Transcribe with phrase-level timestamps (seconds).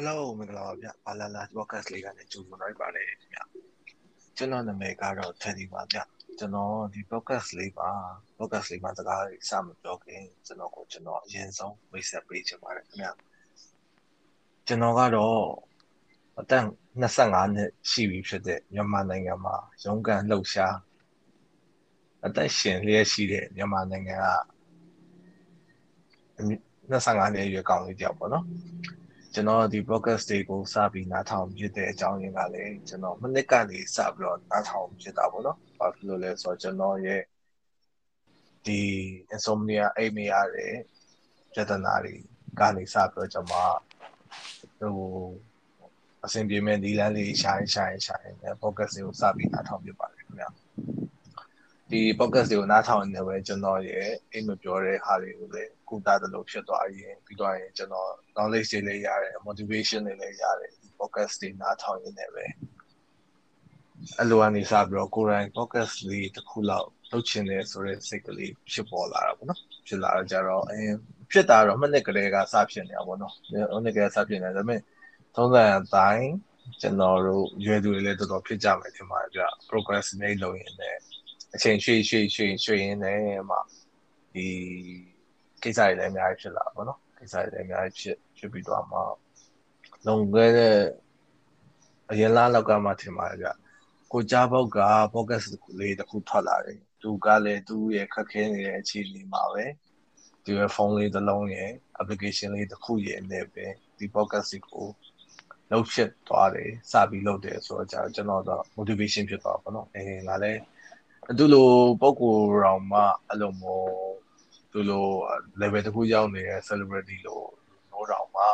[0.00, 3.38] Hello မင်္ဂလာပါဗျဘာလာလာ podcast လေးကနေကြိုဆိုလိုက်ပါတယ်ခင်ဗျ
[4.36, 5.98] ကျွန်တော်နာမည်ကတော့ Teddy ပါဗျ
[6.38, 7.90] ကျွန်တော်ဒီ podcast လေးပါ
[8.38, 13.08] podcast လေးမှာစကားလေးစမပြောခင်ကျွန်တော်ကိုကျွန်တော်အရင်ဆုံးမိတ်ဆက်ပေးချင်ပါတယ်ခင်ဗျ
[14.66, 15.40] ကျွန်တော်ကတော့
[16.40, 16.64] အသက်
[17.02, 20.76] 25နှစ်ရှိပြီဖြစ်တဲ့မြန်မာနိုင်ငံမှာရုန်းကန်လှုပ်ရှား
[22.26, 24.28] အသက်ရှင်လျက်ရှိတဲ့မြန်မာနိုင်ငံက
[26.90, 28.46] 25နှစ်အရွယ်ကောင်လေးတယောက်ပေါ့နော်
[29.38, 37.22] ကျွန်တော်ဒီ podcast တွေကိုစပြီးနားထောင်ဖြစ်တဲ့အကြောင်းရင်းကလည်းကျွန်တော်မနစ်ကနေစပြီးတော့နားထောင်ဖြစ်တာပေါ့နော်။ဘာဖြစ်လို့လဲဆိုတော့ကျွန်တော်ရဲ့
[38.66, 38.80] ဒီ
[39.34, 40.74] insomnia အိမ်မရတဲ့
[41.52, 42.14] ပြဿနာတွေ
[42.60, 43.54] ကနေစပြီးတော့ကျွန်မ
[44.80, 44.96] ဟို
[46.24, 50.50] အဆင်ပြေမဲ့ဒီလမ်းလေးရှာရင်ရှာရင်ရှာရင် podcast တွေကိုစပြီးနားထောင်ဖြစ်ပါတယ်ခင်ဗျာ။
[51.92, 62.44] ဒီ podcast တွေကိုနားထောင်နေတယ်ကျွန်တော်ရဲ့အိမ်မပြောတဲ့ဟာတွေကိုလည်းကုသသလိုဖြစ်သွားရင်ပြီးတော့ရင်ကျွန်တော် knowledge တွေလည်းရတယ် motivation တွေလည်းရတယ်ဒီ podcast တွေနားထောင်ရင်းနဲ့ပဲ
[64.20, 70.96] အလိုအနေစပြီးတော့ကိုယ်တိုင် podcast လေးတစ်ခုလောက်လုပ်ချင်တယ်ဆိုတဲ့စိတ်ကလေးဖြစ်ပေါ်လာတာပေါ့နော်ဖြစ်လာတော့ကြတော့အင်း
[71.32, 73.34] ဖြစ်တာတော့မနစ်ကလေးကစဖြစ်နေတာပေါ့နော်
[73.76, 74.80] မနစ်ကလေးစဖြစ်နေဒါပေမဲ့
[75.34, 76.28] သုံးသပ်အတိုင်း
[76.80, 81.00] ကျွန်တော်တို့ရွယ်သူတွေလည်းတော်တော်ဖြစ်ကြမယ်ထင်ပါတယ်ဗျ procrastinate လုပ်ရင်လည်း
[81.54, 83.56] အချိန်ရွှေ့ရွှေ့ရွှေ့ရွှေ့ရင်းနဲ့မှ
[84.34, 84.46] ဒီ
[85.62, 88.98] ကိစ္စတွေလည်းအများကြီးဖြစ်လာပါတော့ကိစ္စတွေလည်းအများကြီးဖြစ်ဖြစ်ပြီးတော့မှ
[90.06, 90.76] လုံခဲ့တဲ့
[92.10, 93.48] အရင်လားလောက်ကမှထင်ပါတယ်ဗျ
[94.12, 94.78] ကိုကြားဘောက်က
[95.14, 95.46] podcast
[95.78, 99.64] လေးတစ်ခုထွက်လာတယ်သူကလည်းသူ့ရဲ့ခက်ခဲနေတဲ့အခြေအနေမှာပဲ
[100.44, 103.66] ဒီရဲ့ဖုန်းလေးတစ်လုံးရဲ့ application လေးတစ်ခုရဲ့နဲ့ပဲ
[103.98, 104.88] ဒီ podcast ကို
[105.70, 110.60] လောက်ဖြစ်သွားတယ်စပြီးလုပ်တယ်ဆိုတော့ကျွန်တော်တော့ motivation ဖြစ်သွားပါတော့အဲငါလည်း
[111.36, 111.68] သူလို
[112.00, 113.92] ပုံကိုယ်တော်မှအဲ့လိုမျိုး
[114.72, 115.06] သူလို
[115.60, 117.48] level တစ်ခုရောက်နေတဲ့ celebrity လို့
[117.92, 118.44] လို့တော့မှ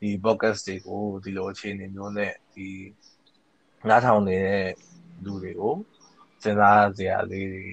[0.00, 2.68] ဒီ podcast တွေကိုဒီလိုအခြေအနေမျိုးနဲ့ဒီ
[3.88, 4.68] နားထောင်နေတဲ့
[5.24, 5.74] လူတွေကို
[6.42, 7.64] စဉ်းစားစရာလေးတွေ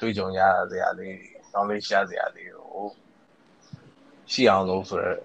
[0.00, 0.40] တွေ့ကြုံရ
[0.70, 1.16] စရာလေး
[1.52, 2.86] knowledge ရစရာလေးကို
[4.32, 5.18] ရှိအောင်လို့ဆိုရယ်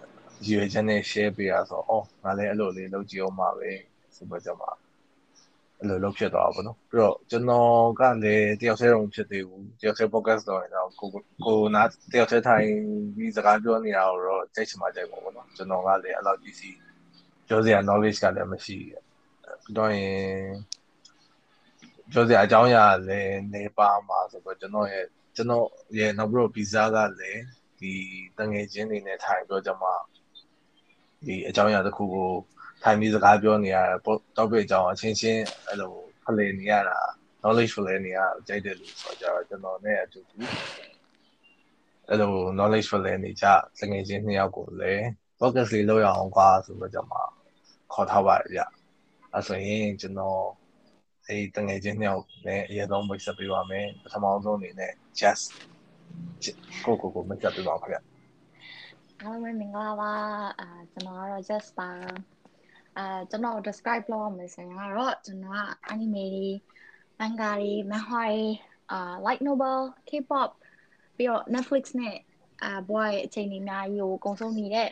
[0.46, 3.72] ရည်ရွယ်ချက်နဲ့ share ပေးရဆိုအော်ငါလည်းအဲ့လိုလေးလုပ်ကြည့်အောင်ပါပဲ
[4.16, 4.64] ဆိုတော့ကျွန်မ
[5.80, 11.10] အဲ့လိုလုပ်ဖြစ်သွားပါဘောနော်ပြီးတော့ကျွန်တော်ကလည်းတယောက်တည်းတော့ဖြစ်သေးဘူးတယောက်တည်း podcast တော့ရင်တော့ကို
[11.46, 12.68] ကိုနားတယောက်တည်းထိုင်
[13.16, 16.70] ပြီးစကားပြောနေတာတော့ကြိုက်ချင်မှကြိုက်ပါဘောနော်ကျွန်တော်ကလည်းအဲ့လောက်ကြီးစီ
[17.48, 18.78] ပြောစရာ knowledge ကလည်းမရှိ
[19.64, 20.14] ဘူးတော့ရင်
[22.12, 25.66] ပြောစရာအကြောင်းအရာလည်းနေပါမှာဆိုတော့ကျွန်တော်ရဲ့ကျွန်တော်
[25.98, 27.42] ရဲ့နောက်ပြီးတော့ visa ကလည်း
[27.80, 27.94] ဒီ
[28.38, 29.94] တငယ်ချင်းတွေနဲ့ထိုင်ပြောကြမှာ
[31.26, 32.30] ဒီအကြောင်းအရာတစ်ခုကို
[32.84, 33.98] ထိုင်ပြီးစကားပြောနေရတာ
[34.38, 35.94] topic အကြောင်းအချင်းချင်းအဲ့လို
[36.26, 36.98] ဖလှယ်နေရတာ
[37.42, 40.38] knowledge ဖလှယ်နေရကြိုက်တယ်လို့ဆိုကြတော့ကျွန်တော်နဲ့အတူတူ
[42.08, 43.46] အဲ့လို knowledge ဖလှယ်နေကြ
[43.80, 45.06] တငယ်ချင်းနှစ်ယောက်ကိုလည်း
[45.40, 47.14] focus လေးလုပ်ရအောင်ကွာဆိုတော့ကျွန်မ
[47.94, 48.62] ခေါ်ထားပါတယ်ဗျ
[49.34, 50.42] အဲ့ဆိုရင်ကျွန်တော်
[51.28, 55.46] အဲ့တငယ်ချင်းနှစ်ယောက်နဲ့အရင်ဆုံးမိတ်ဆက်ပေးပါမယ်ပထမဆုံးအနေနဲ့ just
[56.86, 57.98] ကိုကိုကိုမိတ်ဆက်ပေးပါခင်ဗျ
[59.22, 60.14] အားလုံးမင်္ဂလာပါ
[60.60, 61.90] အာကျွန်တော်ကတော့ just ပါ
[63.00, 65.62] အာကျွန်တော် describe လုပ်ရမယ်ဆိုရင်ကတော့ကျွန်တော်က
[65.92, 66.48] anime တွေ
[67.20, 68.44] manga တွေ manhwa တွေ
[68.92, 70.50] အာ light novel K-pop
[71.16, 72.18] ပြီးတော့ Netflix နဲ့
[72.64, 74.90] အာဘွားရဲ့အချိန်ကြီးအများကြီးကိုကုံဆုံးနေတဲ့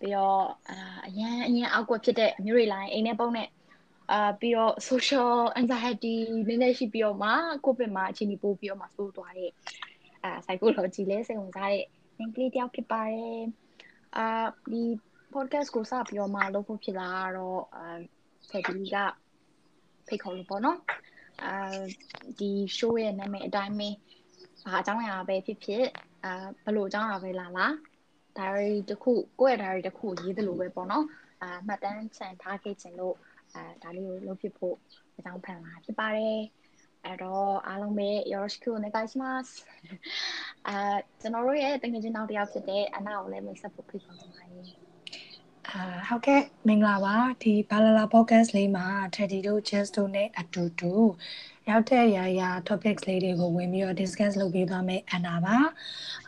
[0.00, 3.48] ပြီးတော့အာအရန်အရင်အောက်ကွက်ဖြစ်တဲ့မျိုးတွေလိုင်းအိမ်ထဲပုံနဲ့
[4.12, 6.14] အာပြီးတော့ social anxiety
[6.48, 7.30] နည်းနည်းရှိပြီးတော့မှ
[7.64, 9.50] covid မှာအချိန်ကြီးပို့ပြီးတော့မှစိုးသွားတဲ့
[10.24, 11.84] အာ psychology လဲစိတ်ဝင်စားတဲ့
[12.18, 13.42] link လေးတယောက်ဖြစ်ပါတယ်
[14.16, 14.82] အာဒီ
[15.33, 17.99] podcast ကိုစပြီးတော့မှလုပ်ဖို့ဖြစ်လာတော့အာ
[18.49, 18.95] ဖက်ဒီက
[20.07, 20.79] ဖိတ်ခေါ်လို့ပေါ့နော်
[21.43, 21.53] အာ
[22.39, 23.89] ဒီ show ရဲ့နာမည်အတိုင်းပဲ
[24.63, 25.83] ဘာအကြောင်းအရာပဲဖြစ်ဖြစ်
[26.23, 27.67] အာဘယ်လိုအကြောင်းအရာပဲလာလာ
[28.37, 31.05] diary တစ်ခုကိုယ့်ရဲ့ diary တစ်ခုရေးသလိုပဲပေါ့နော်
[31.41, 33.15] အာမှတ်တမ်းချန်ထားခဲ့ခြင်းလို့
[33.55, 34.75] အာဒါလေးကိုလုပ်ဖြစ်ဖို့
[35.17, 36.39] အကြောင်းဖန်လာဖြစ်ပါတယ်
[37.05, 39.47] အဲ့တော့အားလုံးပဲよろしくお願いします
[40.67, 44.86] အာကျွန်တော်တို့ရဲ့တကယ်ချင်းနောက်တစ်ယောက်ဖြစ်တဲ့အနာကိုလည်းမိတ်ဆက်ဖို့ဖိတ်ခေါ်ပါတယ်
[45.72, 50.92] အာဟုတ်ကဲ့မင်္ဂလာပါဒီဘာလာလာ podcast လေးမှာ Teddy တို့ Just တို့နဲ့အတူတူ
[51.69, 55.57] ရောက်တဲ့ရာရာ topics လေးတွေကိုဝင်ပြီးတော့ discuss လုပ်ပေးသွားမယ်အန်နာပါ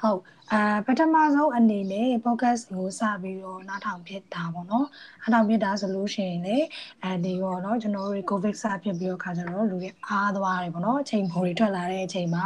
[0.02, 0.22] ဟုတ်
[0.54, 4.88] အာပထမဆုံးအနေနဲ့ podcast ကိုစပြီးတော့နားထောင်ဖြစ်တာပေါ့နော်
[5.22, 6.58] နားထောင်ဖြစ်တာဆိုလို့ရှိရင်လေ
[7.04, 12.46] အဲဒီရောเนาะကျွန်တော်တို့ covid စဖြစ်ပြီးတော့ခါကျတော့လူတွေအားသွားတယ်ပေါ့နော်အချိန်ပေါ်တွေထွက်လာတဲ့အချိန်မှာ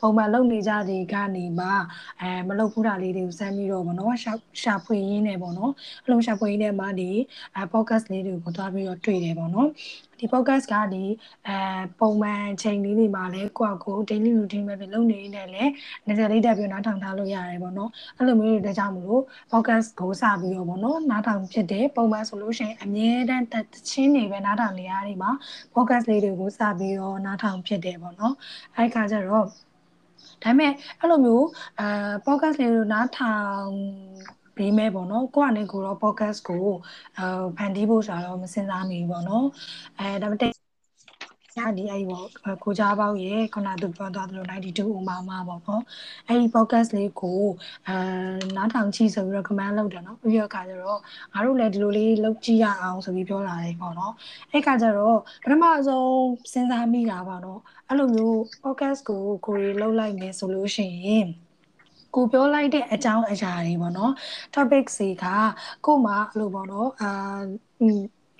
[0.00, 1.68] ပုံမှန်လုပ်နေကြတဲ့ကနေမှ
[2.20, 4.32] အဲမလုပ်ဘူးတာလေးတွေကိုစမ်းပြီးတော့ပေါ့နော်ရှာ
[4.62, 5.72] ရှာဖွေရင်းနဲ့ပေါ့နော်
[6.04, 7.10] အလုံးရှာဖွေရင်းနဲ့မှဒီ
[7.56, 9.68] အဲ podcast လေးတွေကိုသွားပြီးတော့တွေ့တယ်ပေါ့နော်
[10.19, 11.03] ဒီ podcast ကဒီ
[11.47, 11.57] အဲ
[11.99, 15.71] ပုံမှန်ချိန်လေးတွေမှာလဲကိုယ့်ကို daily routine ပဲပဲလုပ်နေနေလဲနည်း
[16.05, 19.21] နည်းလေးတက်ပြီးနားထောင်ထားလို့ရရတယ်ပေါ့နော်အဲ့လိုမျိုးတွေတကြောင်မလို့
[19.51, 23.53] podcast ကိုစပြီးတော့ပေါ့နော်နားထောင်ဖြစ်တယ်ပုံမှန်ဆိုလို့ရှိရင်အမြဲတမ်းတ
[23.89, 25.31] ချင်းတွေပဲနားထောင်နေရတဲ့မှာ
[25.73, 28.33] podcast လေးတွေကိုစပြီးတော့နားထောင်ဖြစ်တယ်ပေါ့နော်
[28.75, 29.45] အဲ့ခါကျတော့
[30.43, 31.47] ဒါပေမဲ့အဲ့လိုမျိုး
[31.79, 31.87] အဲ
[32.25, 33.73] podcast လေးကိုနားထောင်
[34.57, 36.65] ပေးမယ်ပေါ့နော်ကိုကနေကိုတော့ podcast ကို
[37.17, 37.25] အဲ
[37.57, 39.45] ဖန်တီးဖို့ဆိုတော့မစင်စားမိဘူးပေါ့နော်
[39.99, 40.65] အဲဒါပေမဲ့
[41.57, 42.25] ညာဒီအဲ့ပေါ့
[42.63, 45.81] ကိုကြားပေါက်ရဲ့ခုနကသူပြောသွားသလို92ဥမာမှာပေါ့နော်
[46.27, 47.41] အဲ့ဒီ podcast လေးကို
[47.87, 47.95] အဲ
[48.55, 50.99] နားထောင်ကြည့်ဆိုပြီးတော့ comment လုပ်တယ်နော်ပြီးတော့ခါကျတော့
[51.33, 54.13] ငါတို့လည်းဒီလိုလေးလုပ်ကြည့်ရအောင်ဆိုပြီးပြောလာတယ်ပေါ့နော်
[54.51, 56.09] အဲ့ခါကျတော့ပထမဆုံး
[56.51, 61.27] စဉ်းစားမိတာပါတော့အဲ့လိုမျိုး podcast ကိုကိုရီလှုပ်လိုက်မယ်ဆိုလို့ရှိရင်
[62.15, 64.11] ကိုပြောလိုက်တဲ့အကြောင်းအရာတွေပေါ့နော်
[64.53, 65.25] topic တွေက
[65.85, 67.11] ကို့မှာအဲ့လိုပေါ့နော်အာ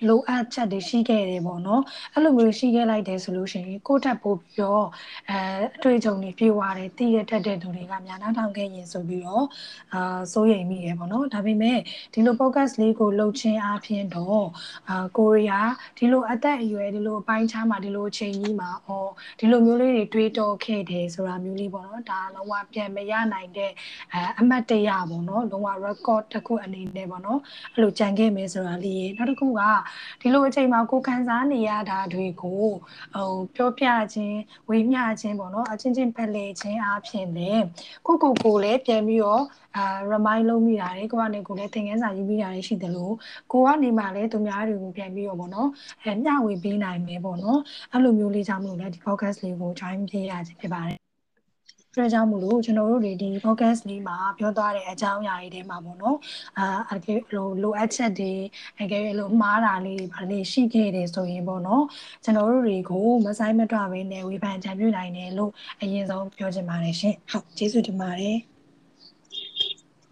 [0.08, 1.82] လိုအပ်ချက်တွေရှိခဲ့တယ်ပေါ့နော်
[2.14, 4.86] အဲ့လိုမျိုးရှိခဲ့လိုက်တယ်ဆိုလို့ရှိရင်ကိုယ့်တက်ပို့ပြီးတော့
[5.30, 5.38] အဲ
[5.76, 9.44] အတွေ့အကြုံတွေပြေဝတယ်တည်ရတတ်တဲ့သူတွေကများနှောင်းထောင်ခဲ့ရင်ဆိုပြီးတော့
[9.94, 11.78] အာစိုးရိမ်မိတယ်ပေါ့နော်ဒါပေမဲ့
[12.14, 14.46] ဒီလို podcast လေးကိုလှုပ်ချင်းအပြင်တော့
[14.88, 19.10] အာကိုရီးယားဒီလိုအသက်အရွယ်ဒီလိုအပိုင်းခြားမှာဒီလိုအချိန်ကြီးမှာအော်
[19.40, 23.70] ဒီလိုမျိုးလေးတွေတွေးတောခဲ့တယ်ဆိုတာမျိုးလေးပေါ့နော်ဒါလုံးဝပြန်မရနိုင်တဲ့
[24.12, 27.40] အဲအမှတ်တရပေါ့နော်လုံးဝ record တစ်ခုအနေနဲ့ပေါ့နော်
[27.74, 29.62] အဲ့လိုကြံခဲ့မယ်ဆိုတာလေးနောက်တစ်ခုက
[30.20, 32.64] ဒီလိုအချိန်မှာကိုခံစားနေရတာတွေကို
[33.14, 34.38] ဟိုပြောပြခြင်း
[34.68, 37.62] ဝေမျှခြင်းပေါ့နော်အချင်းချင်းဖက်လေခြင်းအပြင်လည်း
[38.06, 39.44] ကိုကိုကိုလည်းပြန်ပြီးတော့
[39.76, 43.14] အာ remind လုပ်မိတာတွေကိုကနေကိုလည်းသင်ခန်းစာရေးမိတာတွေရှိတယ်လို့
[43.52, 45.68] ကိုကနေမှလည်းသူများတွေကိုပြန်ပြီးတော့ပေါ့နော်
[46.02, 47.58] အဲမျှဝေပေးနိုင်မယ်ပေါ့နော်
[47.92, 51.05] အဲ့လိုမျိုးလေးကြောင့်မလို့လည်းဒီ podcast လေးကို join ပြရခြင်းဖြစ်ပါတယ်
[51.96, 56.16] အတွက်ကြောင့်မို့လို့ကျွန်တော်တို့တွေဒီ focus လေးမှာပြောသွားတဲ့အကြောင်းအရာတွေထဲမှာပေါ့နော်
[56.58, 58.32] အာအကယ်လိုလိုအပ်ချက်တွေ
[58.82, 61.84] အကယ်လို့မှားတာလေးတွေဘာလေးရှိခဲ့တယ်ဆိုရင်ပေါ့နော်
[62.24, 68.36] ကျွန်တော်တို့တွေကိုမဆိုင်မတော့ဘဲနဲ့ဝေဖန်ချပြနိုင်တယ်လို့အရင်ဆုံးပြောချင်ပါတယ်ရှင်ဟုတ်ကျေးဇူးတင်ပါတယ်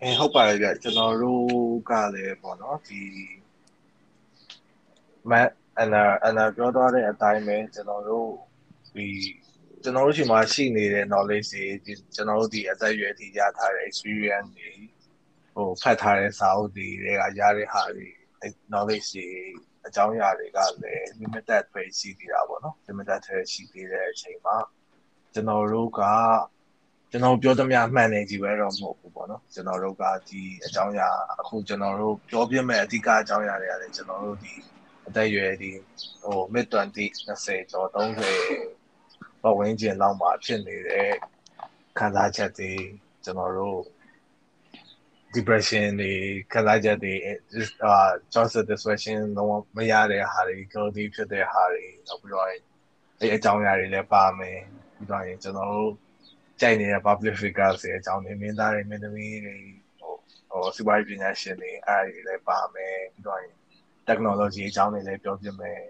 [0.03, 1.45] အဲဟုတ်ပါတယ်ဗျကျွန်တော်တို့
[1.91, 3.01] ကလည်းပေါ့နော်ဒီ
[5.31, 5.49] မန်
[5.81, 8.29] အနာအနာပြောသွားတဲ့အတိုင်းပဲကျွန်တော်တို့
[8.95, 9.09] ဒီ
[9.85, 11.65] ကျွန်တော်တို့ရှိမှရှိနေတဲ့ knowledge တွေ
[12.15, 14.71] ကျွန်တော်တို့ဒီအသက်အရွယ်ထိရထားတဲ့ experience တွေ
[15.55, 18.09] ဟိုဖတ်ထားတဲ့စာအုပ်တွေတွေကရတဲ့ဟာတွေ
[18.73, 19.29] knowledge တွေ
[19.87, 24.57] အကြောင်းအရာတွေကလည်း limited ပဲရှိသေးတာပေါ့နော် limited ပဲရှိသေးတဲ့အချိန်မှာ
[25.35, 26.01] ကျွန်တော်တို့က
[27.11, 31.09] ကျွန်တော်ပြောသမျှမှန်နေကြည့်ပဲတော့မဟုတ်ဘူးပေါ့နော်ကျွန်တော်တို့ကဒီအကြောင်းအရာ
[31.41, 34.53] အခုကျွန်တော်တို့ပြောပြမဲ့အဓိကအကြောင်းအရာတွေကလည်းကျွန်တော်တို့ဒီ
[35.07, 35.71] အသက်အရွယ်ဒီ
[36.23, 38.84] ဟို mid 20 20ကျော်30
[39.45, 41.11] ပတ်ဝန်းကျင်လောက်မှာဖြစ်နေတဲ့
[41.99, 42.73] ခံစားချက်တွေ
[43.25, 43.81] ကျွန်တော်တို့
[45.35, 46.13] depression တွေ
[46.53, 47.15] ခံစားချက်တွေ
[47.85, 47.97] အာ
[48.33, 52.47] johnson depression တော့မရတဲ့ဟာတွေ guilty ဖြစ်တဲ့ဟာတွေနောက်ပြီးတော့
[53.21, 54.61] အဲအကြောင်းအရာတွေလည်းပါမယ်
[54.97, 55.93] ပြီးတော့ရင်ကျွန်တော်တို့
[56.61, 59.57] ကြိုက်နေတဲ့ public figures တွေအကြောင်းတွေမင်းသားတွေမင်းသမီးတွေ
[60.01, 60.15] ဟို
[60.51, 63.55] ဟိုစီးပွားရေးပညာရှင်တွေအဲ့ဒီလည်းပါမယ်ပြီးတော့ရင်
[64.09, 65.81] technology အကြောင်းတွေလည်းပြောပြမယ်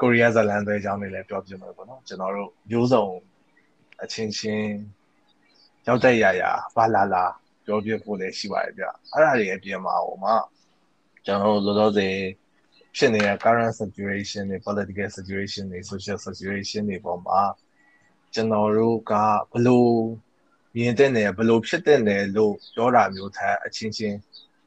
[0.00, 3.06] ကိုရီးယားဇလန်တွေအကြောင်းတွေလည်းပြောပြမယ်ပေါ့နော်ကျွန်တော်တို့မျိုးစုံ
[4.02, 4.70] အချင်းချင်း
[5.86, 7.24] ရောက်တဲ့ရာရာဘာလာလာ
[7.64, 10.34] ပြောပြဖို့လည်းရှိပါတယ်ဗျအဲ့ဒါတွေအပြင်မှာဟိုမှာ
[11.24, 12.16] ကျွန်တော်တို့လောလောဆယ်
[12.96, 17.40] ဖြစ်နေတဲ့ current situation တွေ political situation တွေ social situation တွေပေါ်မှာ
[18.34, 19.12] ကျွန်တော်တို့က
[19.52, 19.92] ဘလို့
[20.76, 24.18] မြင်တဲ့နယ်ဘလို့ဖြစ်တဲ့နယ်လို့ပြောတာမျိုးထက်အချင်းချင်း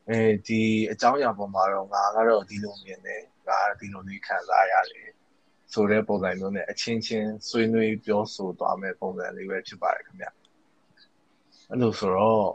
[0.09, 5.14] အဲဒီအကြောင်းအရာပေါ်မှာတော့ငါကတော့ဒီလိုမြင်တယ်ငါဒီလိုလေးခံစားရတယ်
[5.73, 10.27] ဆိုတဲ့ပုံစံမျိုးနဲ့အချင်းချင်းဆွေးနွေးပြောဆိုသွားမယ့်ပုံစံလေးပဲဖြစ်ပါတယ်ခင်ဗျ
[11.69, 12.47] အဲ့လိုဆိုတော့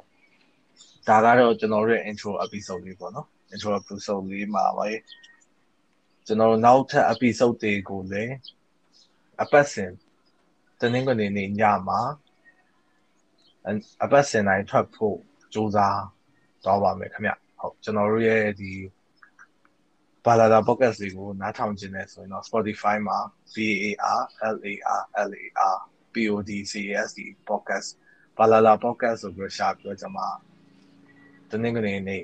[1.09, 4.89] ဒါကတော့ကျွန်တော်ရဲ့ intro episode လေးပေါ့နော် intro episode လေးမှာပဲ
[6.27, 8.35] ကျွန်တော်နောက်ထပ် episode တွေကိုလည်း
[9.43, 9.91] အပတ်စဉ်
[10.81, 12.01] တနင်္ဂနွေနေ့ညမှာ
[14.03, 15.19] အပတ်စဉ်တိုင်းထွက်ဖို့
[15.53, 16.03] စူးစမ်း
[16.65, 18.73] တော့ပါမယ်ခင်ဗျဟုတ်ကျွန်တော်တို့ရဲ့ဒီ
[20.25, 23.19] ဘာလာတာ podcast တွေကိုနားထောင်ခြင်းနဲ့ဆိုရင်တော့ Spotify မှာ
[23.55, 24.21] VAR
[24.55, 25.77] LAR LAR
[26.15, 27.17] PODCAST
[27.49, 27.89] podcast
[28.39, 30.29] ဘာလာလာ podcast ဆိုပြီးရှာပြောကြမှာ
[31.51, 32.23] တနင်္ဂနွေနေ့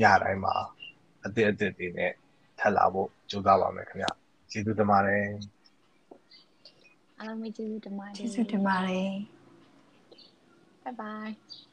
[0.00, 0.54] ညတိုင်းမှာ
[1.24, 2.12] အသစ်အသစ်တွေနဲ့
[2.58, 4.06] ထပ်လာဖို့ကြိုးစားပါမယ်ခင်ဗျ
[4.50, 5.26] ကျေးဇူးတင်ပါတယ်
[7.18, 9.10] အားလုံးပဲကျေးဇူးတင်ပါတယ်ကျေးဇူးတင်ပါတယ်
[10.84, 11.67] bye bye